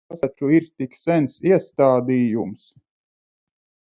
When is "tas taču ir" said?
0.11-0.63